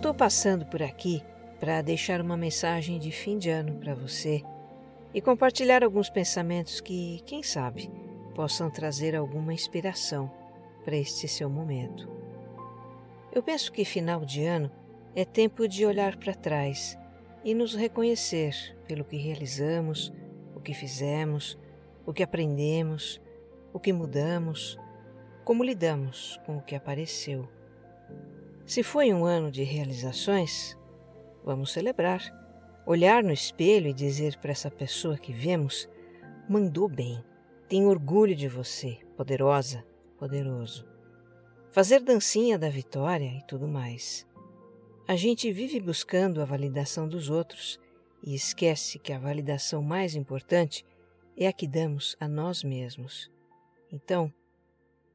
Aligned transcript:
estou 0.00 0.14
passando 0.14 0.64
por 0.64 0.82
aqui 0.82 1.22
para 1.60 1.82
deixar 1.82 2.22
uma 2.22 2.34
mensagem 2.34 2.98
de 2.98 3.12
fim 3.12 3.36
de 3.36 3.50
ano 3.50 3.74
para 3.74 3.94
você 3.94 4.42
e 5.12 5.20
compartilhar 5.20 5.84
alguns 5.84 6.08
pensamentos 6.08 6.80
que, 6.80 7.20
quem 7.26 7.42
sabe, 7.42 7.90
possam 8.34 8.70
trazer 8.70 9.14
alguma 9.14 9.52
inspiração 9.52 10.32
para 10.86 10.96
este 10.96 11.28
seu 11.28 11.50
momento. 11.50 12.08
Eu 13.30 13.42
penso 13.42 13.70
que 13.70 13.84
final 13.84 14.24
de 14.24 14.42
ano 14.42 14.70
é 15.14 15.22
tempo 15.22 15.68
de 15.68 15.84
olhar 15.84 16.16
para 16.16 16.32
trás 16.32 16.98
e 17.44 17.52
nos 17.52 17.74
reconhecer 17.74 18.74
pelo 18.88 19.04
que 19.04 19.18
realizamos, 19.18 20.10
o 20.56 20.60
que 20.60 20.72
fizemos, 20.72 21.58
o 22.06 22.12
que 22.14 22.22
aprendemos, 22.22 23.20
o 23.70 23.78
que 23.78 23.92
mudamos, 23.92 24.78
como 25.44 25.62
lidamos 25.62 26.40
com 26.46 26.56
o 26.56 26.62
que 26.62 26.74
apareceu. 26.74 27.59
Se 28.70 28.84
foi 28.84 29.12
um 29.12 29.24
ano 29.24 29.50
de 29.50 29.64
realizações, 29.64 30.78
vamos 31.44 31.72
celebrar. 31.72 32.22
Olhar 32.86 33.20
no 33.20 33.32
espelho 33.32 33.88
e 33.88 33.92
dizer 33.92 34.38
para 34.38 34.52
essa 34.52 34.70
pessoa 34.70 35.18
que 35.18 35.32
vemos: 35.32 35.88
mandou 36.48 36.88
bem, 36.88 37.20
tenho 37.68 37.88
orgulho 37.88 38.32
de 38.32 38.46
você, 38.46 39.00
poderosa, 39.16 39.84
poderoso. 40.16 40.86
Fazer 41.72 41.98
dancinha 41.98 42.56
da 42.56 42.68
vitória 42.68 43.36
e 43.36 43.44
tudo 43.44 43.66
mais. 43.66 44.24
A 45.08 45.16
gente 45.16 45.50
vive 45.50 45.80
buscando 45.80 46.40
a 46.40 46.44
validação 46.44 47.08
dos 47.08 47.28
outros 47.28 47.76
e 48.22 48.36
esquece 48.36 49.00
que 49.00 49.12
a 49.12 49.18
validação 49.18 49.82
mais 49.82 50.14
importante 50.14 50.86
é 51.36 51.48
a 51.48 51.52
que 51.52 51.66
damos 51.66 52.16
a 52.20 52.28
nós 52.28 52.62
mesmos. 52.62 53.28
Então, 53.90 54.32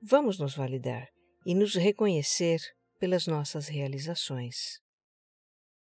vamos 0.04 0.38
nos 0.38 0.54
validar 0.54 1.08
e 1.46 1.56
nos 1.56 1.74
reconhecer 1.74 2.60
pelas 3.00 3.28
nossas 3.28 3.68
realizações. 3.68 4.80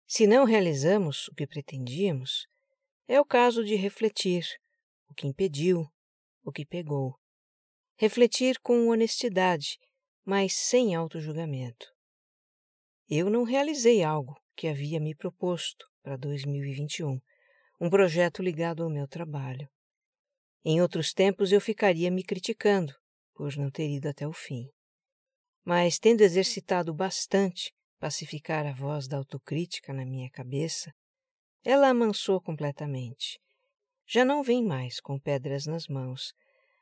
Se 0.06 0.26
não 0.26 0.44
realizamos 0.44 1.28
o 1.28 1.34
que 1.34 1.46
pretendíamos, 1.46 2.46
é 3.08 3.20
o 3.20 3.24
caso 3.24 3.64
de 3.64 3.74
refletir 3.74 4.44
o 5.08 5.14
que 5.14 5.26
impediu, 5.26 5.86
o 6.44 6.52
que 6.52 6.64
pegou. 6.64 7.18
Refletir 7.96 8.58
com 8.60 8.88
honestidade, 8.88 9.78
mas 10.24 10.54
sem 10.54 10.94
auto-julgamento. 10.94 11.92
Eu 13.08 13.30
não 13.30 13.44
realizei 13.44 14.02
algo 14.02 14.36
que 14.54 14.68
havia 14.68 15.00
me 15.00 15.14
proposto 15.14 15.86
para 16.02 16.16
2021, 16.16 17.20
um 17.80 17.90
projeto 17.90 18.42
ligado 18.42 18.82
ao 18.82 18.90
meu 18.90 19.06
trabalho. 19.06 19.68
Em 20.64 20.80
outros 20.80 21.12
tempos 21.12 21.52
eu 21.52 21.60
ficaria 21.60 22.10
me 22.10 22.24
criticando 22.24 22.94
por 23.34 23.56
não 23.56 23.70
ter 23.70 23.88
ido 23.88 24.08
até 24.08 24.26
o 24.26 24.32
fim 24.32 24.70
mas 25.66 25.98
tendo 25.98 26.20
exercitado 26.20 26.94
bastante 26.94 27.72
pacificar 27.98 28.64
a 28.64 28.72
voz 28.72 29.08
da 29.08 29.16
autocrítica 29.16 29.92
na 29.92 30.06
minha 30.06 30.30
cabeça, 30.30 30.92
ela 31.64 31.88
amansou 31.88 32.40
completamente. 32.40 33.40
Já 34.06 34.24
não 34.24 34.44
vem 34.44 34.64
mais 34.64 35.00
com 35.00 35.18
pedras 35.18 35.66
nas 35.66 35.88
mãos, 35.88 36.32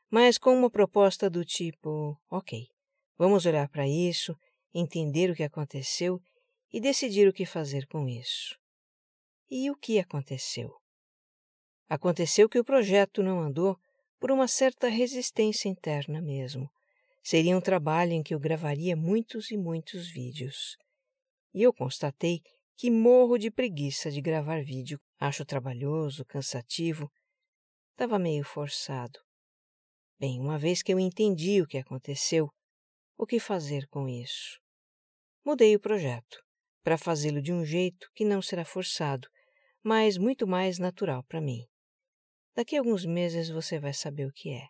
mas 0.07 0.37
com 0.37 0.55
uma 0.55 0.69
proposta 0.69 1.31
do 1.31 1.43
tipo: 1.43 2.15
ok, 2.29 2.67
vamos 3.17 3.47
olhar 3.47 3.67
para 3.69 3.87
isso, 3.87 4.35
entender 4.71 5.31
o 5.31 5.35
que 5.35 5.43
aconteceu 5.43 6.21
e 6.71 6.79
decidir 6.79 7.27
o 7.27 7.33
que 7.33 7.43
fazer 7.43 7.87
com 7.87 8.07
isso. 8.07 8.55
E 9.49 9.71
o 9.71 9.75
que 9.75 9.97
aconteceu? 9.97 10.71
Aconteceu 11.89 12.47
que 12.47 12.59
o 12.59 12.63
projeto 12.63 13.23
não 13.23 13.39
andou 13.39 13.75
por 14.19 14.29
uma 14.29 14.47
certa 14.47 14.89
resistência 14.89 15.69
interna 15.69 16.21
mesmo. 16.21 16.69
Seria 17.27 17.57
um 17.57 17.61
trabalho 17.61 18.11
em 18.11 18.21
que 18.21 18.35
eu 18.35 18.39
gravaria 18.39 18.95
muitos 18.95 19.49
e 19.49 19.57
muitos 19.57 20.11
vídeos. 20.11 20.77
E 21.55 21.63
eu 21.63 21.73
constatei 21.73 22.39
que 22.77 22.91
morro 22.91 23.39
de 23.39 23.49
preguiça 23.49 24.11
de 24.11 24.21
gravar 24.21 24.63
vídeo. 24.63 24.99
Acho 25.19 25.43
trabalhoso, 25.43 26.23
cansativo. 26.23 27.11
Estava 27.93 28.19
meio 28.19 28.43
forçado. 28.43 29.19
Bem, 30.19 30.39
uma 30.39 30.59
vez 30.59 30.83
que 30.83 30.93
eu 30.93 30.99
entendi 30.99 31.63
o 31.63 31.65
que 31.65 31.79
aconteceu, 31.79 32.47
o 33.17 33.25
que 33.25 33.39
fazer 33.39 33.87
com 33.87 34.07
isso? 34.07 34.59
Mudei 35.43 35.75
o 35.75 35.79
projeto 35.79 36.37
para 36.83 36.95
fazê-lo 36.95 37.41
de 37.41 37.51
um 37.51 37.65
jeito 37.65 38.07
que 38.13 38.23
não 38.23 38.39
será 38.39 38.63
forçado, 38.63 39.27
mas 39.83 40.15
muito 40.19 40.45
mais 40.45 40.77
natural 40.77 41.23
para 41.23 41.41
mim. 41.41 41.65
Daqui 42.53 42.75
a 42.75 42.79
alguns 42.81 43.03
meses 43.03 43.49
você 43.49 43.79
vai 43.79 43.95
saber 43.95 44.27
o 44.27 44.31
que 44.31 44.51
é. 44.51 44.67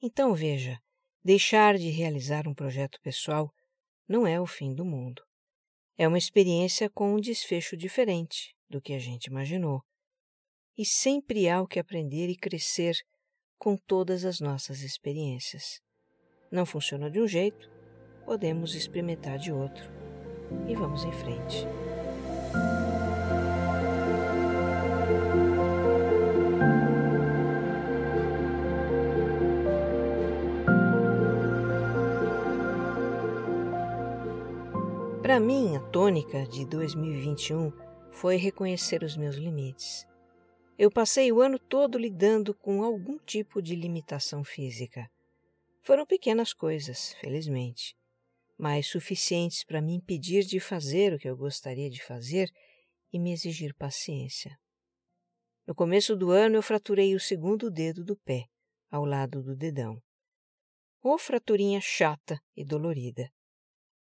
Então 0.00 0.34
veja, 0.34 0.80
Deixar 1.24 1.78
de 1.78 1.88
realizar 1.88 2.48
um 2.48 2.54
projeto 2.54 3.00
pessoal 3.00 3.52
não 4.08 4.26
é 4.26 4.40
o 4.40 4.46
fim 4.46 4.74
do 4.74 4.84
mundo. 4.84 5.22
É 5.96 6.08
uma 6.08 6.18
experiência 6.18 6.90
com 6.90 7.14
um 7.14 7.20
desfecho 7.20 7.76
diferente 7.76 8.56
do 8.68 8.80
que 8.80 8.92
a 8.92 8.98
gente 8.98 9.26
imaginou. 9.26 9.82
E 10.76 10.84
sempre 10.84 11.48
há 11.48 11.62
o 11.62 11.66
que 11.66 11.78
aprender 11.78 12.28
e 12.28 12.36
crescer 12.36 12.96
com 13.56 13.76
todas 13.76 14.24
as 14.24 14.40
nossas 14.40 14.80
experiências. 14.80 15.80
Não 16.50 16.66
funciona 16.66 17.08
de 17.08 17.20
um 17.20 17.28
jeito, 17.28 17.70
podemos 18.24 18.74
experimentar 18.74 19.38
de 19.38 19.52
outro. 19.52 19.84
E 20.68 20.74
vamos 20.74 21.04
em 21.04 21.12
frente. 21.12 21.64
Para 35.32 35.40
mim, 35.40 35.74
a 35.74 35.80
tônica 35.80 36.46
de 36.46 36.66
2021 36.66 37.72
foi 38.10 38.36
reconhecer 38.36 39.02
os 39.02 39.16
meus 39.16 39.36
limites. 39.36 40.06
Eu 40.78 40.90
passei 40.90 41.32
o 41.32 41.40
ano 41.40 41.58
todo 41.58 41.96
lidando 41.96 42.54
com 42.54 42.82
algum 42.82 43.16
tipo 43.16 43.62
de 43.62 43.74
limitação 43.74 44.44
física. 44.44 45.10
Foram 45.80 46.04
pequenas 46.04 46.52
coisas, 46.52 47.14
felizmente, 47.14 47.96
mas 48.58 48.88
suficientes 48.88 49.64
para 49.64 49.80
me 49.80 49.94
impedir 49.94 50.44
de 50.44 50.60
fazer 50.60 51.14
o 51.14 51.18
que 51.18 51.30
eu 51.30 51.34
gostaria 51.34 51.88
de 51.88 52.04
fazer 52.04 52.50
e 53.10 53.18
me 53.18 53.32
exigir 53.32 53.74
paciência. 53.74 54.54
No 55.66 55.74
começo 55.74 56.14
do 56.14 56.30
ano, 56.30 56.56
eu 56.56 56.62
fraturei 56.62 57.14
o 57.14 57.18
segundo 57.18 57.70
dedo 57.70 58.04
do 58.04 58.18
pé, 58.18 58.44
ao 58.90 59.06
lado 59.06 59.42
do 59.42 59.56
dedão. 59.56 59.96
Ou 61.02 61.16
fraturinha 61.16 61.80
chata 61.80 62.38
e 62.54 62.66
dolorida. 62.66 63.32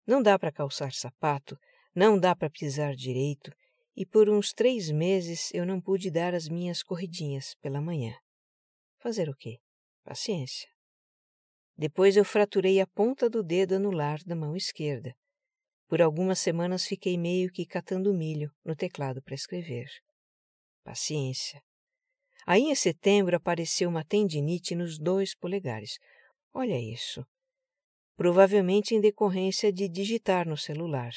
Não 0.07 0.23
dá 0.23 0.39
para 0.39 0.53
calçar 0.53 0.93
sapato, 0.93 1.59
não 1.93 2.17
dá 2.17 2.33
para 2.33 2.49
pisar 2.49 2.95
direito, 2.95 3.51
e 3.93 4.05
por 4.05 4.29
uns 4.29 4.53
três 4.53 4.89
meses 4.89 5.53
eu 5.53 5.65
não 5.65 5.81
pude 5.81 6.09
dar 6.09 6.33
as 6.33 6.47
minhas 6.47 6.81
corridinhas 6.81 7.55
pela 7.61 7.81
manhã. 7.81 8.15
Fazer 8.99 9.27
o 9.27 9.35
quê? 9.35 9.57
Paciência. 10.05 10.69
Depois 11.75 12.15
eu 12.15 12.23
fraturei 12.23 12.79
a 12.79 12.87
ponta 12.87 13.29
do 13.29 13.43
dedo 13.43 13.75
anular 13.75 14.19
da 14.25 14.33
mão 14.35 14.55
esquerda. 14.55 15.13
Por 15.89 16.01
algumas 16.01 16.39
semanas 16.39 16.85
fiquei 16.85 17.17
meio 17.17 17.51
que 17.51 17.65
catando 17.65 18.13
milho 18.13 18.49
no 18.63 18.77
teclado 18.77 19.21
para 19.21 19.35
escrever. 19.35 19.87
Paciência. 20.85 21.61
Aí 22.45 22.63
em 22.63 22.75
setembro 22.75 23.35
apareceu 23.35 23.89
uma 23.89 24.05
tendinite 24.05 24.73
nos 24.73 24.97
dois 24.97 25.35
polegares. 25.35 25.97
Olha 26.53 26.79
isso 26.79 27.25
provavelmente 28.17 28.95
em 28.95 28.99
decorrência 28.99 29.71
de 29.71 29.87
digitar 29.87 30.47
no 30.47 30.57
celular. 30.57 31.11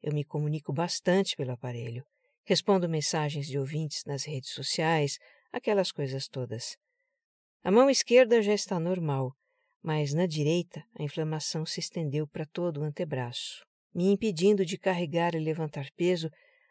Eu 0.00 0.14
me 0.14 0.24
comunico 0.24 0.72
bastante 0.72 1.34
pelo 1.36 1.50
aparelho. 1.50 2.04
Respondo 2.46 2.88
mensagens 2.88 3.46
de 3.46 3.58
ouvintes 3.58 4.04
nas 4.06 4.24
redes 4.24 4.50
sociais, 4.50 5.18
aquelas 5.52 5.90
coisas 5.90 6.28
todas. 6.28 6.76
A 7.62 7.70
mão 7.70 7.90
esquerda 7.90 8.40
já 8.40 8.54
está 8.54 8.78
normal, 8.78 9.32
mas 9.82 10.14
na 10.14 10.26
direita 10.26 10.84
a 10.98 11.02
inflamação 11.02 11.66
se 11.66 11.80
estendeu 11.80 12.28
para 12.28 12.46
todo 12.46 12.80
o 12.80 12.84
antebraço, 12.84 13.64
me 13.92 14.06
impedindo 14.12 14.64
de 14.64 14.78
carregar 14.78 15.34
e 15.34 15.40
levantar 15.40 15.88
peso, 15.96 16.30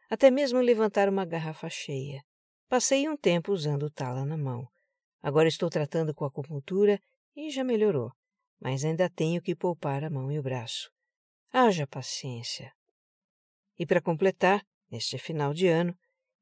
até 0.10 0.32
mesmo 0.32 0.60
levantar 0.60 1.10
uma 1.10 1.26
garrafa 1.26 1.70
cheia. 1.70 2.22
Passei 2.70 3.10
um 3.10 3.18
tempo 3.18 3.52
usando 3.52 3.90
tala 3.90 4.26
na 4.26 4.38
mão. 4.38 4.66
Agora 5.22 5.48
estou 5.48 5.70
tratando 5.70 6.14
com 6.14 6.24
acupuntura 6.24 7.00
e 7.36 7.50
já 7.50 7.64
melhorou 7.64 8.12
mas 8.64 8.86
ainda 8.86 9.10
tenho 9.10 9.42
que 9.42 9.54
poupar 9.54 10.06
a 10.06 10.10
mão 10.10 10.32
e 10.32 10.40
o 10.40 10.42
braço. 10.42 10.90
Haja 11.52 11.86
paciência. 11.86 12.72
E 13.78 13.86
para 13.86 14.02
completar, 14.02 14.66
neste 14.90 15.18
final 15.18 15.54
de 15.54 15.68
ano, 15.68 15.94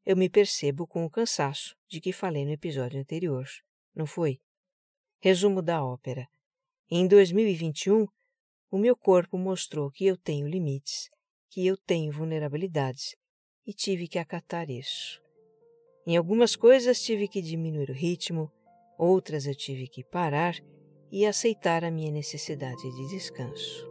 eu 0.05 0.15
me 0.15 0.29
percebo 0.29 0.85
com 0.85 1.03
o 1.03 1.09
cansaço 1.09 1.75
de 1.89 1.99
que 1.99 2.13
falei 2.13 2.45
no 2.45 2.51
episódio 2.51 2.99
anterior, 2.99 3.47
não 3.95 4.05
foi? 4.05 4.39
Resumo 5.19 5.63
da 5.63 5.83
ópera. 5.83 6.27
Em 6.91 7.07
2021, 7.07 8.05
o 8.69 8.77
meu 8.77 8.95
corpo 8.95 9.35
mostrou 9.35 9.89
que 9.89 10.05
eu 10.05 10.15
tenho 10.15 10.47
limites, 10.47 11.09
que 11.49 11.65
eu 11.65 11.75
tenho 11.75 12.11
vulnerabilidades 12.11 13.15
e 13.65 13.73
tive 13.73 14.07
que 14.07 14.19
acatar 14.19 14.69
isso. 14.69 15.19
Em 16.05 16.17
algumas 16.17 16.55
coisas 16.55 17.01
tive 17.01 17.27
que 17.27 17.41
diminuir 17.41 17.89
o 17.89 17.95
ritmo, 17.95 18.51
outras 18.95 19.47
eu 19.47 19.55
tive 19.55 19.87
que 19.87 20.03
parar 20.03 20.55
e 21.11 21.25
aceitar 21.25 21.83
a 21.83 21.91
minha 21.91 22.11
necessidade 22.11 22.81
de 22.81 23.07
descanso. 23.09 23.89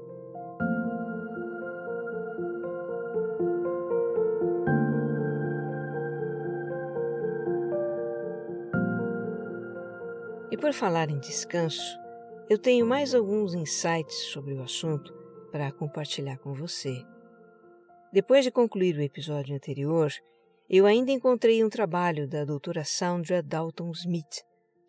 E 10.51 10.57
por 10.57 10.73
falar 10.73 11.11
em 11.11 11.19
descanso, 11.19 11.99
eu 12.49 12.59
tenho 12.59 12.87
mais 12.87 13.15
alguns 13.15 13.55
insights 13.55 14.17
sobre 14.33 14.55
o 14.55 14.63
assunto 14.63 15.15
para 15.53 15.71
compartilhar 15.71 16.39
com 16.39 16.55
você. 16.55 17.05
Depois 18.13 18.45
de 18.45 18.51
concluir 18.51 18.97
o 18.97 19.03
episódio 19.03 19.55
anterior, 19.55 20.11
eu 20.69 20.87
ainda 20.87 21.13
encontrei 21.13 21.63
um 21.63 21.69
trabalho 21.69 22.27
da 22.27 22.45
doutora 22.45 22.85
Sandra 22.85 23.43
Dalton 23.43 23.91
Smith. 23.93 24.45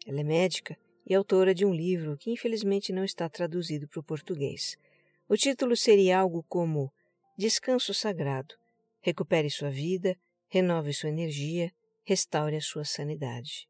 Ela 0.08 0.22
é 0.22 0.24
médica 0.24 0.76
e 1.12 1.14
autora 1.14 1.54
de 1.54 1.66
um 1.66 1.74
livro 1.74 2.16
que 2.16 2.32
infelizmente 2.32 2.94
não 2.94 3.04
está 3.04 3.28
traduzido 3.28 3.86
para 3.86 4.00
o 4.00 4.04
português. 4.04 4.78
O 5.28 5.36
título 5.36 5.76
seria 5.76 6.18
algo 6.18 6.42
como 6.48 6.90
Descanso 7.38 7.94
Sagrado. 7.94 8.56
Recupere 9.02 9.50
sua 9.50 9.70
vida, 9.70 10.16
renove 10.48 10.94
sua 10.94 11.10
energia, 11.10 11.70
restaure 12.06 12.56
a 12.56 12.62
sua 12.62 12.86
sanidade. 12.86 13.68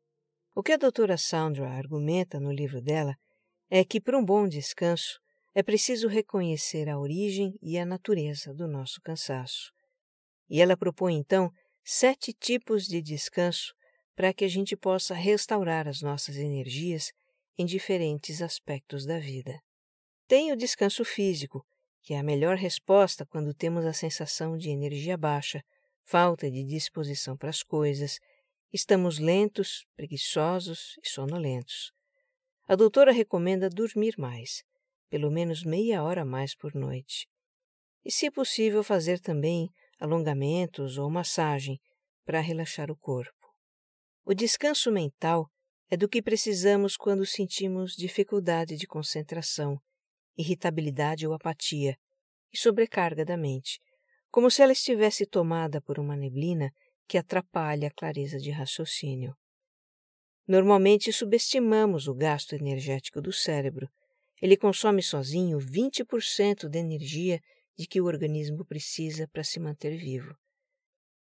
O 0.54 0.62
que 0.62 0.72
a 0.72 0.78
doutora 0.78 1.18
Sandra 1.18 1.68
argumenta 1.68 2.40
no 2.40 2.52
livro 2.52 2.80
dela 2.80 3.16
é 3.72 3.84
que, 3.84 4.00
para 4.00 4.20
um 4.20 4.24
bom 4.24 4.48
descanso, 4.48 5.20
é 5.56 5.64
preciso 5.64 6.08
reconhecer 6.08 6.88
a 6.90 7.00
origem 7.00 7.58
e 7.60 7.76
a 7.76 7.88
natureza 7.88 8.54
do 8.54 8.68
nosso 8.68 9.02
cansaço. 9.02 9.72
E 10.48 10.62
ela 10.62 10.78
propõe, 10.78 11.16
então, 11.16 11.52
sete 11.84 12.34
tipos 12.34 12.86
de 12.86 13.02
descanso 13.02 13.74
para 14.16 14.32
que 14.32 14.46
a 14.46 14.48
gente 14.48 14.78
possa 14.78 15.16
restaurar 15.16 15.88
as 15.88 16.04
nossas 16.04 16.36
energias 16.38 17.12
em 17.58 17.66
diferentes 17.66 18.42
aspectos 18.42 19.06
da 19.06 19.20
vida. 19.20 19.60
Tem 20.28 20.52
o 20.52 20.56
descanso 20.56 21.04
físico, 21.04 21.66
que 22.02 22.14
é 22.14 22.20
a 22.20 22.24
melhor 22.24 22.58
resposta 22.58 23.26
quando 23.26 23.54
temos 23.54 23.86
a 23.86 23.94
sensação 23.94 24.58
de 24.58 24.70
energia 24.70 25.18
baixa, 25.18 25.62
falta 26.04 26.50
de 26.50 26.64
disposição 26.64 27.38
para 27.38 27.50
as 27.50 27.64
coisas, 27.64 28.18
estamos 28.74 29.20
lentos, 29.20 29.86
preguiçosos 29.96 30.98
e 31.04 31.10
sonolentos. 31.10 31.92
A 32.68 32.76
doutora 32.76 33.12
recomenda 33.12 33.70
dormir 33.70 34.16
mais, 34.18 34.64
pelo 35.10 35.30
menos 35.30 35.64
meia 35.64 36.04
hora 36.04 36.24
mais 36.24 36.56
por 36.56 36.74
noite. 36.74 37.28
E, 38.04 38.12
se 38.12 38.32
possível, 38.32 38.84
fazer 38.84 39.20
também 39.20 39.70
alongamentos 40.00 40.98
ou 40.98 41.10
massagem 41.10 41.80
para 42.26 42.40
relaxar 42.40 42.90
o 42.90 42.96
corpo. 42.96 43.54
O 44.26 44.34
descanso 44.34 44.92
mental 44.92 45.48
é 45.92 45.98
do 45.98 46.08
que 46.08 46.22
precisamos 46.22 46.96
quando 46.96 47.26
sentimos 47.26 47.98
dificuldade 47.98 48.78
de 48.78 48.88
concentração, 48.88 49.78
irritabilidade 50.38 51.28
ou 51.28 51.34
apatia 51.34 51.98
e 52.50 52.58
sobrecarga 52.58 53.26
da 53.26 53.36
mente, 53.36 53.78
como 54.32 54.50
se 54.50 54.62
ela 54.62 54.72
estivesse 54.72 55.26
tomada 55.26 55.82
por 55.82 56.00
uma 56.00 56.16
neblina 56.16 56.72
que 57.10 57.18
atrapalha 57.18 57.90
a 57.90 57.92
clareza 57.92 58.40
de 58.40 58.52
raciocínio. 58.52 59.36
Normalmente 60.48 61.12
subestimamos 61.12 62.08
o 62.08 62.16
gasto 62.16 62.56
energético 62.56 63.22
do 63.22 63.34
cérebro. 63.34 63.90
Ele 64.42 64.56
consome 64.56 65.04
sozinho 65.04 65.60
20% 65.60 66.70
da 66.70 66.80
energia 66.80 67.42
de 67.78 67.86
que 67.86 68.00
o 68.00 68.06
organismo 68.06 68.64
precisa 68.64 69.28
para 69.28 69.44
se 69.44 69.60
manter 69.60 69.98
vivo. 69.98 70.34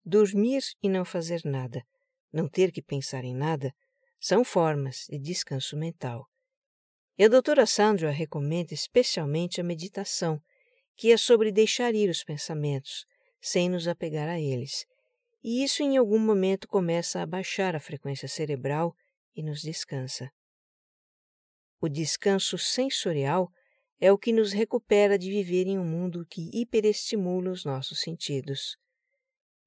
Dormir 0.05 0.63
e 0.83 0.91
não 0.91 1.07
fazer 1.07 1.41
nada, 1.45 1.83
não 2.31 2.47
ter 2.47 2.71
que 2.71 2.83
pensar 2.83 3.25
em 3.25 3.35
nada, 3.35 3.73
são 4.21 4.45
formas 4.45 5.07
de 5.09 5.19
descanso 5.19 5.77
mental. 5.77 6.29
E 7.17 7.25
a 7.25 7.29
doutora 7.29 7.67
Sandra 7.67 8.11
recomenda 8.11 8.75
especialmente 8.75 9.61
a 9.61 9.65
meditação, 9.65 10.41
que 10.97 11.13
é 11.13 11.17
sobre 11.17 11.53
deixar 11.53 11.95
ir 11.95 12.11
os 12.11 12.25
pensamentos, 12.25 13.07
sem 13.41 13.69
nos 13.69 13.87
apegar 13.87 14.29
a 14.29 14.41
eles. 14.41 14.85
E 15.43 15.63
isso 15.63 15.83
em 15.83 15.97
algum 15.97 16.19
momento 16.19 16.67
começa 16.67 17.23
a 17.23 17.27
baixar 17.27 17.77
a 17.77 17.81
frequência 17.81 18.29
cerebral 18.29 18.95
e 19.35 19.43
nos 19.43 19.63
descansa. 19.63 20.31
O 21.81 21.89
descanso 21.89 22.59
sensorial 22.59 23.49
é 24.01 24.13
o 24.13 24.19
que 24.19 24.33
nos 24.33 24.53
recupera 24.53 25.17
de 25.17 25.31
viver 25.31 25.67
em 25.67 25.79
um 25.79 25.85
mundo 25.85 26.27
que 26.27 26.51
hiperestimula 26.53 27.51
os 27.51 27.65
nossos 27.65 28.01
sentidos. 28.01 28.77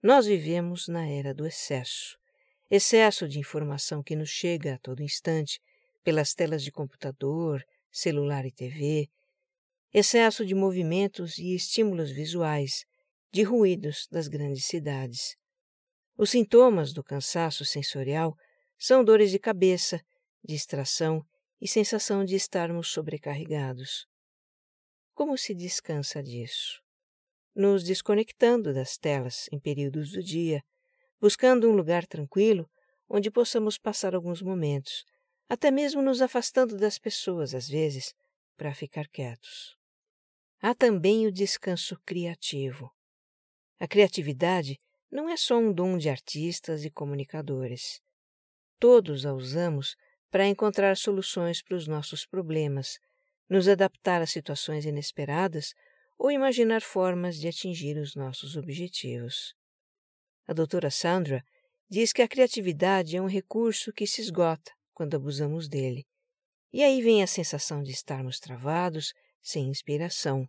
Nós 0.03 0.25
vivemos 0.25 0.88
na 0.88 1.07
era 1.07 1.33
do 1.33 1.45
excesso 1.45 2.20
excesso 2.71 3.27
de 3.27 3.38
informação 3.38 4.01
que 4.01 4.15
nos 4.15 4.29
chega 4.29 4.75
a 4.75 4.77
todo 4.77 5.03
instante 5.03 5.59
pelas 6.06 6.33
telas 6.33 6.63
de 6.63 6.71
computador, 6.71 7.62
celular 7.91 8.45
e 8.45 8.51
TV, 8.51 9.09
excesso 9.94 10.45
de 10.45 10.56
movimentos 10.56 11.38
e 11.38 11.53
estímulos 11.53 12.12
visuais, 12.12 12.85
de 13.29 13.44
ruídos 13.44 14.07
das 14.09 14.29
grandes 14.29 14.63
cidades. 14.63 15.35
Os 16.18 16.29
sintomas 16.29 16.94
do 16.94 17.03
cansaço 17.03 17.65
sensorial 17.65 18.38
são 18.79 19.03
dores 19.03 19.31
de 19.31 19.38
cabeça, 19.38 20.00
distração 20.41 21.25
e 21.59 21.67
sensação 21.67 22.24
de 22.24 22.35
estarmos 22.35 22.88
sobrecarregados. 22.88 24.07
Como 25.13 25.38
se 25.38 25.53
descansa 25.53 26.24
disso? 26.24 26.81
Nos 27.53 27.83
desconectando 27.83 28.74
das 28.74 28.97
telas 28.97 29.47
em 29.51 29.59
períodos 29.59 30.12
do 30.12 30.24
dia, 30.24 30.63
buscando 31.21 31.69
um 31.69 31.75
lugar 31.75 32.07
tranquilo 32.07 32.68
onde 33.07 33.29
possamos 33.29 33.77
passar 33.77 34.15
alguns 34.15 34.41
momentos, 34.41 35.06
até 35.47 35.69
mesmo 35.69 36.01
nos 36.01 36.21
afastando 36.21 36.75
das 36.75 36.97
pessoas 36.97 37.53
às 37.53 37.69
vezes, 37.69 38.13
para 38.57 38.73
ficar 38.73 39.07
quietos. 39.07 39.75
Há 40.59 40.73
também 40.73 41.27
o 41.27 41.31
descanso 41.31 41.95
criativo. 42.06 42.91
A 43.79 43.88
criatividade 43.88 44.79
não 45.12 45.29
é 45.29 45.38
só 45.38 45.57
um 45.57 45.72
dom 45.72 45.98
de 45.98 46.10
artistas 46.10 46.86
e 46.86 46.89
comunicadores. 46.89 48.00
Todos 48.79 49.25
a 49.25 49.34
usamos 49.34 49.95
para 50.31 50.48
encontrar 50.48 50.95
soluções 50.95 51.62
para 51.62 51.75
os 51.75 51.88
nossos 51.88 52.25
problemas, 52.25 52.98
nos 53.50 53.67
adaptar 53.67 54.22
a 54.22 54.25
situações 54.25 54.86
inesperadas 54.86 55.74
ou 56.17 56.31
imaginar 56.31 56.81
formas 56.81 57.38
de 57.38 57.48
atingir 57.48 57.98
os 57.98 58.15
nossos 58.15 58.55
objetivos. 58.55 59.53
A 60.48 60.53
doutora 60.53 60.89
Sandra 60.89 61.43
diz 61.89 62.13
que 62.13 62.21
a 62.21 62.27
criatividade 62.27 63.17
é 63.17 63.21
um 63.21 63.27
recurso 63.27 63.91
que 63.91 64.07
se 64.07 64.21
esgota 64.21 64.71
quando 64.93 65.15
abusamos 65.15 65.67
dele. 65.67 66.05
E 66.74 66.83
aí 66.83 67.01
vem 67.01 67.21
a 67.21 67.27
sensação 67.27 67.83
de 67.83 67.91
estarmos 67.91 68.39
travados, 68.39 69.13
sem 69.41 69.67
inspiração. 69.67 70.48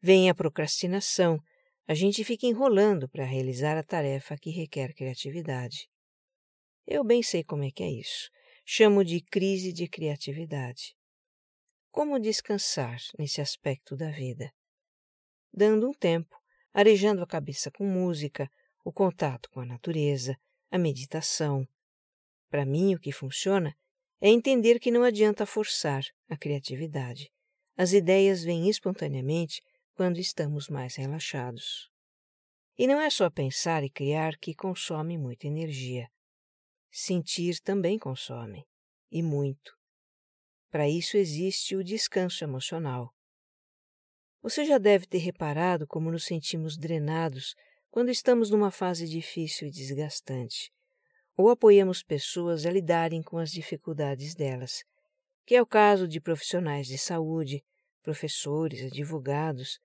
Vem 0.00 0.28
a 0.28 0.34
procrastinação, 0.34 1.38
a 1.86 1.94
gente 1.94 2.24
fica 2.24 2.46
enrolando 2.46 3.08
para 3.08 3.24
realizar 3.24 3.76
a 3.76 3.82
tarefa 3.82 4.36
que 4.36 4.50
requer 4.50 4.94
criatividade. 4.94 5.88
Eu 6.86 7.04
bem 7.04 7.22
sei 7.22 7.44
como 7.44 7.62
é 7.62 7.70
que 7.70 7.82
é 7.82 7.90
isso. 7.90 8.30
Chamo 8.64 9.04
de 9.04 9.20
crise 9.20 9.72
de 9.72 9.86
criatividade. 9.86 10.94
Como 11.90 12.18
descansar 12.18 12.98
nesse 13.18 13.40
aspecto 13.40 13.94
da 13.96 14.10
vida? 14.10 14.50
Dando 15.52 15.88
um 15.88 15.92
tempo, 15.92 16.34
arejando 16.72 17.22
a 17.22 17.26
cabeça 17.26 17.70
com 17.70 17.86
música, 17.86 18.50
o 18.84 18.92
contato 18.92 19.48
com 19.50 19.60
a 19.60 19.66
natureza, 19.66 20.36
a 20.70 20.78
meditação. 20.78 21.66
Para 22.50 22.66
mim, 22.66 22.94
o 22.94 23.00
que 23.00 23.10
funciona 23.10 23.74
é 24.20 24.28
entender 24.28 24.78
que 24.78 24.90
não 24.90 25.02
adianta 25.02 25.46
forçar 25.46 26.04
a 26.28 26.36
criatividade. 26.36 27.32
As 27.76 27.92
ideias 27.92 28.44
vêm 28.44 28.68
espontaneamente 28.68 29.62
quando 29.94 30.18
estamos 30.18 30.68
mais 30.68 30.96
relaxados. 30.96 31.90
E 32.76 32.86
não 32.86 33.00
é 33.00 33.08
só 33.08 33.30
pensar 33.30 33.82
e 33.82 33.90
criar 33.90 34.36
que 34.36 34.54
consome 34.54 35.16
muita 35.16 35.46
energia. 35.46 36.08
Sentir 36.90 37.60
também 37.60 37.98
consome, 37.98 38.64
e 39.10 39.22
muito. 39.22 39.76
Para 40.70 40.88
isso 40.88 41.16
existe 41.16 41.74
o 41.74 41.84
descanso 41.84 42.44
emocional. 42.44 43.14
Você 44.42 44.64
já 44.64 44.76
deve 44.76 45.06
ter 45.06 45.18
reparado 45.18 45.86
como 45.86 46.10
nos 46.10 46.24
sentimos 46.24 46.76
drenados 46.76 47.54
quando 47.94 48.10
estamos 48.10 48.50
numa 48.50 48.72
fase 48.72 49.06
difícil 49.06 49.68
e 49.68 49.70
desgastante, 49.70 50.72
ou 51.36 51.48
apoiamos 51.48 52.02
pessoas 52.02 52.66
a 52.66 52.70
lidarem 52.72 53.22
com 53.22 53.38
as 53.38 53.52
dificuldades 53.52 54.34
delas, 54.34 54.82
que 55.46 55.54
é 55.54 55.62
o 55.62 55.66
caso 55.66 56.08
de 56.08 56.20
profissionais 56.20 56.88
de 56.88 56.98
saúde, 56.98 57.62
professores, 58.02 58.84
advogados, 58.84 59.78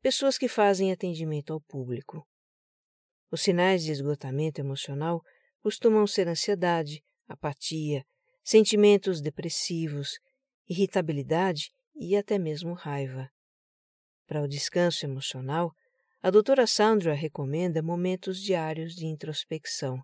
pessoas 0.00 0.38
que 0.38 0.46
fazem 0.46 0.92
atendimento 0.92 1.52
ao 1.52 1.60
público. 1.60 2.24
Os 3.28 3.40
sinais 3.40 3.82
de 3.82 3.90
esgotamento 3.90 4.60
emocional 4.60 5.20
costumam 5.60 6.06
ser 6.06 6.28
ansiedade, 6.28 7.02
apatia, 7.26 8.04
sentimentos 8.44 9.20
depressivos, 9.20 10.20
irritabilidade 10.68 11.72
e 11.96 12.16
até 12.16 12.38
mesmo 12.38 12.72
raiva. 12.72 13.28
Para 14.28 14.44
o 14.44 14.46
descanso 14.46 15.04
emocional, 15.04 15.74
a 16.20 16.30
doutora 16.30 16.66
Sandra 16.66 17.14
recomenda 17.14 17.80
momentos 17.80 18.42
diários 18.42 18.94
de 18.94 19.06
introspecção, 19.06 20.02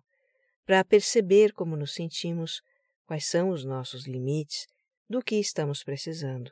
para 0.65 0.83
perceber 0.83 1.51
como 1.51 1.75
nos 1.75 1.93
sentimos, 1.93 2.61
quais 3.05 3.25
são 3.25 3.49
os 3.49 3.65
nossos 3.65 4.07
limites, 4.07 4.65
do 5.09 5.21
que 5.21 5.35
estamos 5.35 5.83
precisando, 5.83 6.51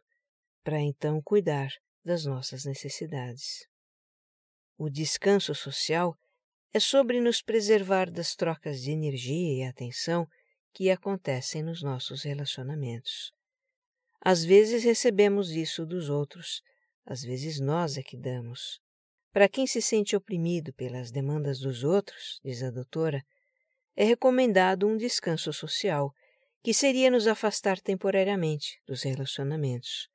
para 0.64 0.80
então 0.80 1.22
cuidar 1.22 1.72
das 2.04 2.26
nossas 2.26 2.66
necessidades. 2.66 3.66
O 4.78 4.90
descanso 4.90 5.56
social 5.56 6.16
é 6.74 6.80
sobre 6.80 7.22
nos 7.22 7.42
preservar 7.42 8.12
das 8.12 8.36
trocas 8.36 8.82
de 8.82 8.92
energia 8.92 9.58
e 9.58 9.64
atenção 9.64 10.28
que 10.74 10.90
acontecem 10.90 11.64
nos 11.64 11.82
nossos 11.82 12.24
relacionamentos. 12.24 13.32
Às 14.20 14.44
vezes 14.44 14.84
recebemos 14.84 15.52
isso 15.52 15.86
dos 15.86 16.10
outros, 16.10 16.62
às 17.06 17.24
vezes 17.24 17.60
nós 17.60 17.98
é 17.98 18.04
que 18.04 18.18
damos. 18.18 18.82
Para 19.34 19.50
quem 19.50 19.66
se 19.66 19.82
sente 19.82 20.16
oprimido 20.16 20.72
pelas 20.74 21.10
demandas 21.10 21.60
dos 21.60 21.84
outros, 21.84 22.40
diz 22.46 22.62
a 22.62 22.70
doutora, 22.70 23.26
é 23.96 24.04
recomendado 24.04 24.88
um 24.88 24.96
descanso 24.96 25.52
social, 25.52 26.14
que 26.62 26.72
seria 26.72 27.10
nos 27.10 27.26
afastar 27.26 27.82
temporariamente 27.82 28.80
dos 28.86 29.02
relacionamentos. 29.02 30.08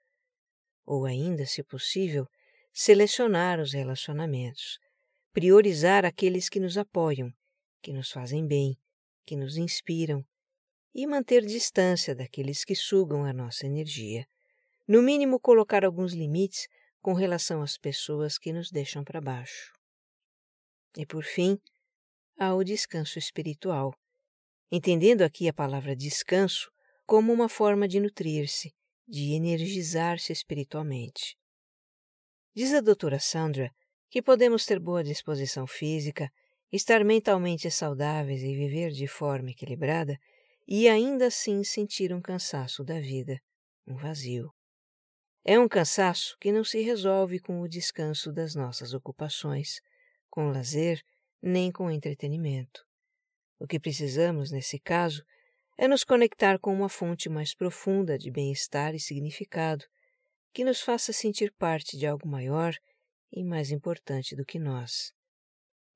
Ou 0.86 1.04
ainda, 1.04 1.44
se 1.46 1.64
possível, 1.64 2.28
selecionar 2.72 3.58
os 3.58 3.72
relacionamentos, 3.72 4.78
priorizar 5.32 6.04
aqueles 6.04 6.48
que 6.48 6.60
nos 6.60 6.78
apoiam, 6.78 7.32
que 7.82 7.92
nos 7.92 8.12
fazem 8.12 8.46
bem, 8.46 8.78
que 9.26 9.34
nos 9.34 9.56
inspiram, 9.56 10.24
e 10.94 11.08
manter 11.08 11.44
distância 11.44 12.14
daqueles 12.14 12.64
que 12.64 12.76
sugam 12.76 13.24
a 13.24 13.32
nossa 13.32 13.66
energia. 13.66 14.24
No 14.86 15.02
mínimo, 15.02 15.40
colocar 15.40 15.84
alguns 15.84 16.14
limites 16.14 16.68
com 17.00 17.12
relação 17.12 17.62
às 17.62 17.76
pessoas 17.76 18.38
que 18.38 18.52
nos 18.52 18.70
deixam 18.70 19.04
para 19.04 19.20
baixo. 19.20 19.72
E 20.96 21.06
por 21.06 21.24
fim, 21.24 21.58
há 22.38 22.54
o 22.54 22.64
descanso 22.64 23.18
espiritual, 23.18 23.94
entendendo 24.70 25.22
aqui 25.22 25.48
a 25.48 25.52
palavra 25.52 25.94
descanso 25.94 26.70
como 27.06 27.32
uma 27.32 27.48
forma 27.48 27.88
de 27.88 28.00
nutrir-se, 28.00 28.74
de 29.06 29.34
energizar-se 29.34 30.32
espiritualmente. 30.32 31.36
Diz 32.54 32.74
a 32.74 32.80
doutora 32.80 33.18
Sandra 33.18 33.70
que 34.10 34.22
podemos 34.22 34.64
ter 34.66 34.78
boa 34.78 35.04
disposição 35.04 35.66
física, 35.66 36.30
estar 36.72 37.04
mentalmente 37.04 37.70
saudáveis 37.70 38.42
e 38.42 38.54
viver 38.54 38.90
de 38.90 39.06
forma 39.06 39.50
equilibrada 39.50 40.18
e 40.66 40.88
ainda 40.88 41.26
assim 41.26 41.62
sentir 41.64 42.12
um 42.12 42.20
cansaço 42.20 42.84
da 42.84 43.00
vida, 43.00 43.40
um 43.86 43.96
vazio. 43.96 44.52
É 45.50 45.58
um 45.58 45.66
cansaço 45.66 46.36
que 46.38 46.52
não 46.52 46.62
se 46.62 46.82
resolve 46.82 47.38
com 47.40 47.62
o 47.62 47.66
descanso 47.66 48.30
das 48.30 48.54
nossas 48.54 48.92
ocupações, 48.92 49.80
com 50.28 50.50
lazer 50.50 51.02
nem 51.40 51.72
com 51.72 51.90
entretenimento. 51.90 52.84
O 53.58 53.66
que 53.66 53.80
precisamos, 53.80 54.50
nesse 54.50 54.78
caso, 54.78 55.24
é 55.78 55.88
nos 55.88 56.04
conectar 56.04 56.58
com 56.58 56.70
uma 56.74 56.90
fonte 56.90 57.30
mais 57.30 57.54
profunda 57.54 58.18
de 58.18 58.30
bem-estar 58.30 58.94
e 58.94 59.00
significado, 59.00 59.86
que 60.52 60.66
nos 60.66 60.82
faça 60.82 61.14
sentir 61.14 61.50
parte 61.54 61.96
de 61.96 62.06
algo 62.06 62.28
maior 62.28 62.74
e 63.32 63.42
mais 63.42 63.70
importante 63.70 64.36
do 64.36 64.44
que 64.44 64.58
nós. 64.58 65.14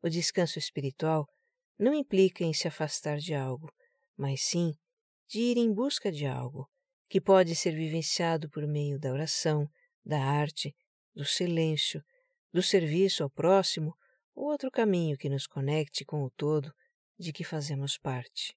O 0.02 0.08
descanso 0.08 0.58
espiritual 0.58 1.28
não 1.78 1.92
implica 1.92 2.42
em 2.42 2.54
se 2.54 2.68
afastar 2.68 3.18
de 3.18 3.34
algo, 3.34 3.70
mas 4.16 4.40
sim 4.40 4.72
de 5.28 5.40
ir 5.40 5.58
em 5.58 5.70
busca 5.70 6.10
de 6.10 6.24
algo 6.24 6.71
que 7.12 7.20
pode 7.20 7.54
ser 7.54 7.72
vivenciado 7.72 8.48
por 8.48 8.66
meio 8.66 8.98
da 8.98 9.12
oração, 9.12 9.68
da 10.02 10.18
arte, 10.18 10.74
do 11.14 11.26
silêncio, 11.26 12.02
do 12.50 12.62
serviço 12.62 13.22
ao 13.22 13.28
próximo 13.28 13.94
ou 14.34 14.46
outro 14.46 14.70
caminho 14.70 15.18
que 15.18 15.28
nos 15.28 15.46
conecte 15.46 16.06
com 16.06 16.24
o 16.24 16.30
todo 16.30 16.72
de 17.18 17.30
que 17.30 17.44
fazemos 17.44 17.98
parte. 17.98 18.56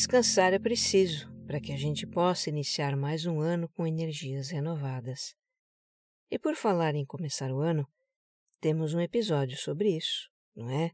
Descansar 0.00 0.54
é 0.54 0.58
preciso 0.58 1.30
para 1.46 1.60
que 1.60 1.72
a 1.72 1.76
gente 1.76 2.06
possa 2.06 2.48
iniciar 2.48 2.96
mais 2.96 3.26
um 3.26 3.38
ano 3.38 3.68
com 3.68 3.86
energias 3.86 4.48
renovadas. 4.48 5.34
E 6.30 6.38
por 6.38 6.56
falar 6.56 6.94
em 6.94 7.04
começar 7.04 7.52
o 7.52 7.60
ano, 7.60 7.86
temos 8.62 8.94
um 8.94 9.00
episódio 9.00 9.58
sobre 9.58 9.94
isso, 9.94 10.30
não 10.56 10.70
é? 10.70 10.92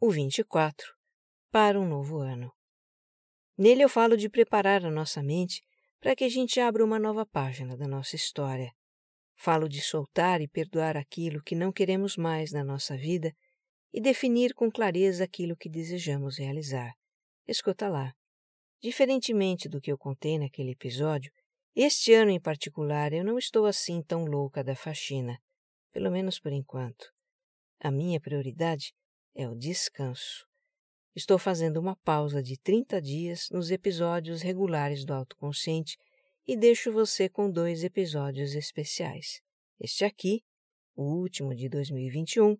O 0.00 0.10
24 0.10 0.84
para 1.52 1.78
um 1.78 1.86
novo 1.86 2.18
ano. 2.18 2.50
Nele 3.56 3.84
eu 3.84 3.88
falo 3.88 4.16
de 4.16 4.28
preparar 4.28 4.84
a 4.84 4.90
nossa 4.90 5.22
mente 5.22 5.62
para 6.00 6.16
que 6.16 6.24
a 6.24 6.28
gente 6.28 6.58
abra 6.58 6.84
uma 6.84 6.98
nova 6.98 7.24
página 7.24 7.76
da 7.76 7.86
nossa 7.86 8.16
história. 8.16 8.72
Falo 9.36 9.68
de 9.68 9.80
soltar 9.80 10.40
e 10.40 10.48
perdoar 10.48 10.96
aquilo 10.96 11.40
que 11.44 11.54
não 11.54 11.70
queremos 11.70 12.16
mais 12.16 12.50
na 12.50 12.64
nossa 12.64 12.96
vida 12.96 13.32
e 13.94 14.00
definir 14.00 14.52
com 14.52 14.68
clareza 14.68 15.22
aquilo 15.22 15.56
que 15.56 15.68
desejamos 15.68 16.38
realizar. 16.38 16.92
Escuta 17.46 17.88
lá. 17.88 18.15
Diferentemente 18.80 19.68
do 19.68 19.80
que 19.80 19.90
eu 19.90 19.98
contei 19.98 20.38
naquele 20.38 20.72
episódio, 20.72 21.32
este 21.74 22.12
ano 22.12 22.30
em 22.30 22.40
particular 22.40 23.12
eu 23.12 23.24
não 23.24 23.38
estou 23.38 23.66
assim 23.66 24.02
tão 24.02 24.24
louca 24.24 24.62
da 24.62 24.74
faxina, 24.74 25.38
pelo 25.92 26.10
menos 26.10 26.38
por 26.38 26.52
enquanto. 26.52 27.12
A 27.80 27.90
minha 27.90 28.20
prioridade 28.20 28.94
é 29.34 29.48
o 29.48 29.54
descanso. 29.54 30.46
Estou 31.14 31.38
fazendo 31.38 31.78
uma 31.78 31.96
pausa 31.96 32.42
de 32.42 32.58
30 32.58 33.00
dias 33.00 33.48
nos 33.50 33.70
episódios 33.70 34.42
regulares 34.42 35.04
do 35.04 35.14
Autoconsciente 35.14 35.96
e 36.46 36.56
deixo 36.56 36.92
você 36.92 37.28
com 37.28 37.50
dois 37.50 37.82
episódios 37.82 38.54
especiais. 38.54 39.40
Este 39.80 40.04
aqui, 40.04 40.44
o 40.94 41.02
último 41.02 41.54
de 41.54 41.68
2021, 41.68 42.56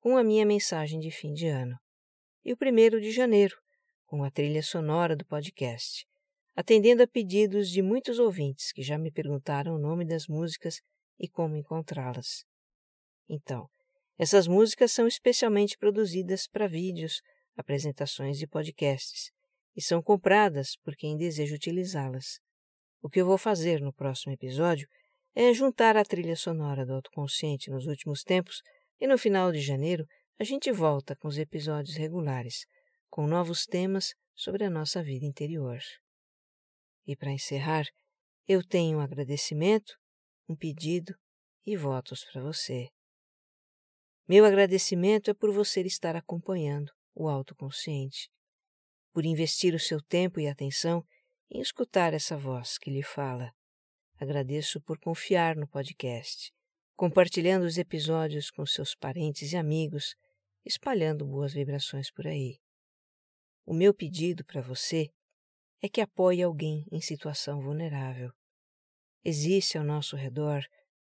com 0.00 0.16
a 0.16 0.24
minha 0.24 0.44
mensagem 0.44 0.98
de 0.98 1.10
fim 1.10 1.32
de 1.32 1.46
ano, 1.46 1.78
e 2.44 2.52
o 2.52 2.56
primeiro 2.56 3.00
de 3.00 3.10
janeiro, 3.12 3.56
com 4.12 4.24
a 4.24 4.30
trilha 4.30 4.62
sonora 4.62 5.16
do 5.16 5.24
podcast, 5.24 6.06
atendendo 6.54 7.02
a 7.02 7.06
pedidos 7.06 7.70
de 7.70 7.80
muitos 7.80 8.18
ouvintes 8.18 8.70
que 8.70 8.82
já 8.82 8.98
me 8.98 9.10
perguntaram 9.10 9.74
o 9.74 9.78
nome 9.78 10.04
das 10.04 10.26
músicas 10.26 10.82
e 11.18 11.26
como 11.26 11.56
encontrá-las. 11.56 12.44
Então, 13.26 13.70
essas 14.18 14.46
músicas 14.46 14.92
são 14.92 15.06
especialmente 15.06 15.78
produzidas 15.78 16.46
para 16.46 16.68
vídeos, 16.68 17.22
apresentações 17.56 18.42
e 18.42 18.46
podcasts, 18.46 19.30
e 19.74 19.80
são 19.80 20.02
compradas 20.02 20.76
por 20.84 20.94
quem 20.94 21.16
deseja 21.16 21.54
utilizá-las. 21.54 22.38
O 23.00 23.08
que 23.08 23.22
eu 23.22 23.24
vou 23.24 23.38
fazer 23.38 23.80
no 23.80 23.94
próximo 23.94 24.34
episódio 24.34 24.86
é 25.34 25.54
juntar 25.54 25.96
a 25.96 26.04
trilha 26.04 26.36
sonora 26.36 26.84
do 26.84 26.92
autoconsciente 26.92 27.70
nos 27.70 27.86
últimos 27.86 28.22
tempos 28.22 28.60
e 29.00 29.06
no 29.06 29.16
final 29.16 29.50
de 29.50 29.62
janeiro 29.62 30.04
a 30.38 30.44
gente 30.44 30.70
volta 30.70 31.16
com 31.16 31.28
os 31.28 31.38
episódios 31.38 31.96
regulares, 31.96 32.66
com 33.12 33.26
novos 33.26 33.66
temas 33.66 34.14
sobre 34.34 34.64
a 34.64 34.70
nossa 34.70 35.02
vida 35.02 35.26
interior. 35.26 35.78
E 37.06 37.14
para 37.14 37.30
encerrar, 37.30 37.84
eu 38.48 38.66
tenho 38.66 38.96
um 38.96 39.00
agradecimento, 39.02 39.92
um 40.48 40.56
pedido 40.56 41.14
e 41.66 41.76
votos 41.76 42.24
para 42.24 42.40
você. 42.40 42.88
Meu 44.26 44.46
agradecimento 44.46 45.30
é 45.30 45.34
por 45.34 45.52
você 45.52 45.82
estar 45.82 46.16
acompanhando 46.16 46.90
o 47.14 47.28
autoconsciente, 47.28 48.30
por 49.12 49.26
investir 49.26 49.74
o 49.74 49.78
seu 49.78 50.00
tempo 50.00 50.40
e 50.40 50.48
atenção 50.48 51.04
em 51.50 51.60
escutar 51.60 52.14
essa 52.14 52.34
voz 52.34 52.78
que 52.78 52.90
lhe 52.90 53.02
fala. 53.02 53.52
Agradeço 54.16 54.80
por 54.80 54.98
confiar 54.98 55.54
no 55.54 55.68
podcast, 55.68 56.50
compartilhando 56.96 57.66
os 57.66 57.76
episódios 57.76 58.50
com 58.50 58.64
seus 58.64 58.94
parentes 58.94 59.52
e 59.52 59.56
amigos, 59.58 60.14
espalhando 60.64 61.26
boas 61.26 61.52
vibrações 61.52 62.10
por 62.10 62.26
aí. 62.26 62.56
O 63.64 63.72
meu 63.72 63.94
pedido 63.94 64.44
para 64.44 64.60
você 64.60 65.08
é 65.80 65.88
que 65.88 66.00
apoie 66.00 66.42
alguém 66.42 66.84
em 66.90 67.00
situação 67.00 67.60
vulnerável. 67.60 68.32
Existe 69.24 69.78
ao 69.78 69.84
nosso 69.84 70.16
redor 70.16 70.64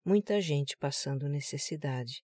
muita 0.06 0.40
gente 0.40 0.78
passando 0.78 1.28
necessidade. 1.28 2.24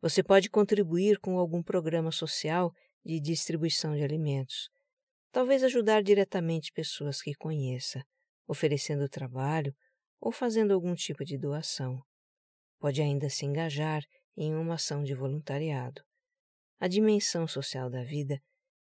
Você 0.00 0.22
pode 0.22 0.50
contribuir 0.50 1.18
com 1.20 1.38
algum 1.38 1.62
programa 1.62 2.10
social 2.10 2.72
de 3.04 3.20
distribuição 3.20 3.94
de 3.94 4.02
alimentos. 4.02 4.68
Talvez 5.30 5.62
ajudar 5.62 6.02
diretamente 6.02 6.72
pessoas 6.72 7.22
que 7.22 7.34
conheça, 7.34 8.02
oferecendo 8.48 9.08
trabalho 9.08 9.74
ou 10.20 10.32
fazendo 10.32 10.72
algum 10.72 10.94
tipo 10.94 11.24
de 11.24 11.38
doação. 11.38 12.02
Pode 12.78 13.00
ainda 13.00 13.28
se 13.30 13.44
engajar 13.44 14.02
em 14.36 14.54
uma 14.54 14.74
ação 14.74 15.02
de 15.04 15.14
voluntariado. 15.14 16.02
A 16.80 16.88
dimensão 16.88 17.46
social 17.46 17.88
da 17.88 18.02
vida 18.02 18.40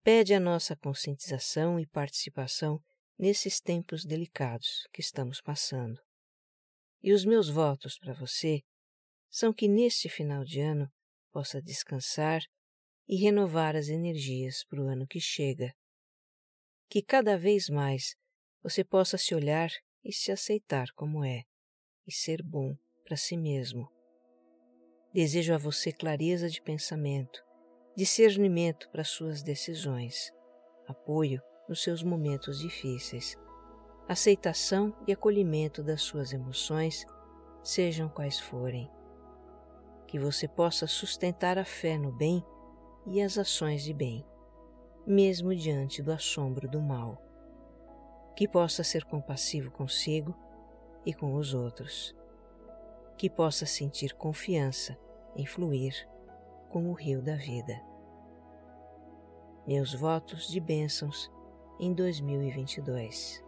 pede 0.07 0.33
a 0.33 0.39
nossa 0.39 0.73
conscientização 0.73 1.77
e 1.77 1.85
participação 1.85 2.79
nesses 3.19 3.59
tempos 3.59 4.05
delicados 4.05 4.87
que 4.93 5.01
estamos 5.01 5.41
passando. 5.41 5.99
E 7.03 7.11
os 7.11 7.25
meus 7.25 7.49
votos 7.49 7.99
para 7.99 8.13
você 8.13 8.61
são 9.29 9.51
que 9.51 9.67
neste 9.67 10.07
final 10.07 10.45
de 10.45 10.61
ano 10.61 10.89
possa 11.29 11.61
descansar 11.61 12.41
e 13.05 13.17
renovar 13.17 13.75
as 13.75 13.89
energias 13.89 14.63
para 14.63 14.81
o 14.81 14.87
ano 14.87 15.05
que 15.05 15.19
chega. 15.19 15.73
Que 16.89 17.01
cada 17.01 17.37
vez 17.37 17.67
mais 17.67 18.15
você 18.63 18.85
possa 18.85 19.17
se 19.17 19.35
olhar 19.35 19.69
e 20.05 20.13
se 20.13 20.31
aceitar 20.31 20.87
como 20.95 21.21
é 21.21 21.43
e 22.07 22.13
ser 22.13 22.41
bom 22.41 22.73
para 23.03 23.17
si 23.17 23.35
mesmo. 23.35 23.91
Desejo 25.13 25.53
a 25.53 25.57
você 25.57 25.91
clareza 25.91 26.49
de 26.49 26.61
pensamento, 26.61 27.45
discernimento 27.97 28.87
para 28.91 29.03
suas 29.03 29.41
decisões, 29.41 30.31
apoio 30.87 31.41
nos 31.67 31.81
seus 31.81 32.03
momentos 32.03 32.59
difíceis, 32.59 33.35
aceitação 34.07 34.95
e 35.07 35.11
acolhimento 35.11 35.81
das 35.81 36.03
suas 36.03 36.31
emoções, 36.31 37.07
sejam 37.63 38.07
quais 38.07 38.39
forem. 38.39 38.87
Que 40.05 40.19
você 40.19 40.47
possa 40.47 40.85
sustentar 40.85 41.57
a 41.57 41.65
fé 41.65 41.97
no 41.97 42.11
bem 42.11 42.45
e 43.07 43.19
as 43.19 43.35
ações 43.35 43.81
de 43.81 43.95
bem, 43.95 44.23
mesmo 45.03 45.55
diante 45.55 46.03
do 46.03 46.11
assombro 46.11 46.69
do 46.69 46.79
mal. 46.79 47.19
Que 48.35 48.47
possa 48.47 48.83
ser 48.83 49.05
compassivo 49.05 49.71
consigo 49.71 50.35
e 51.03 51.15
com 51.15 51.33
os 51.33 51.55
outros. 51.55 52.15
Que 53.17 53.27
possa 53.27 53.65
sentir 53.65 54.13
confiança 54.13 54.95
em 55.35 55.47
fluir 55.47 56.07
com 56.69 56.89
o 56.89 56.93
rio 56.93 57.21
da 57.21 57.35
vida. 57.35 57.79
Meus 59.65 59.93
votos 59.93 60.47
de 60.47 60.59
bênçãos 60.59 61.31
em 61.79 61.93
2022. 61.93 63.43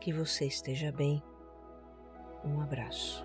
Que 0.00 0.12
você 0.12 0.46
esteja 0.46 0.92
bem. 0.92 1.22
Um 2.44 2.60
abraço. 2.60 3.24